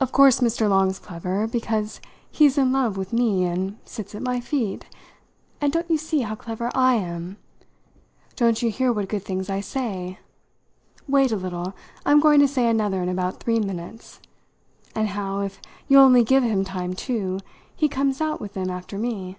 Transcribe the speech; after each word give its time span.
'Of 0.00 0.10
course 0.10 0.40
Mr. 0.40 0.68
Long's 0.68 0.98
clever, 0.98 1.46
because 1.46 2.00
he's 2.28 2.58
in 2.58 2.72
love 2.72 2.96
with 2.96 3.12
me 3.12 3.44
and 3.44 3.78
sits 3.84 4.12
at 4.12 4.20
my 4.20 4.40
feet, 4.40 4.86
and 5.60 5.72
don't 5.72 5.88
you 5.88 5.96
see 5.96 6.22
how 6.22 6.34
clever 6.34 6.72
I 6.74 6.94
am? 6.96 7.36
Don't 8.34 8.62
you 8.62 8.68
hear 8.72 8.92
what 8.92 9.08
good 9.08 9.22
things 9.22 9.48
I 9.48 9.60
say 9.60 10.18
wait 11.06 11.30
a 11.30 11.36
little, 11.36 11.72
I'm 12.04 12.18
going 12.18 12.40
to 12.40 12.48
say 12.48 12.68
another 12.68 13.00
in 13.00 13.08
about 13.08 13.38
three 13.38 13.60
minutes; 13.60 14.18
and 14.92 15.06
how, 15.10 15.42
if 15.42 15.60
you'll 15.86 16.02
only 16.02 16.24
give 16.24 16.42
him 16.42 16.64
time 16.64 16.92
too, 16.94 17.38
he 17.76 17.88
comes 17.88 18.20
out 18.20 18.40
with 18.40 18.54
them 18.54 18.68
after 18.70 18.98
me? 18.98 19.38